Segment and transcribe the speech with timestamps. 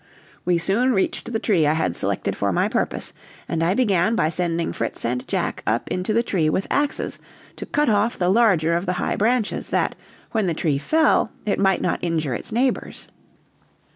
[0.45, 3.13] We soon reached the tree I had selected for my purpose,
[3.47, 7.19] and I began by sending Fritz and Jack up into the tree with axes
[7.57, 9.93] to cut off the larger of the high branches that,
[10.31, 13.09] when the tree fell, it might not injure its neighbors.